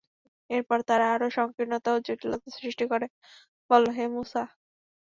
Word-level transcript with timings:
এরপর 0.49 0.79
তারা 0.89 1.05
আরো 1.13 1.27
সংকীর্ণতা 1.37 1.89
ও 1.93 2.07
জটিলতা 2.07 2.47
সৃষ্টি 2.57 2.85
করে 2.91 3.05
বলল, 3.69 3.85
হে 3.91 4.05
মূসা! 4.13 4.43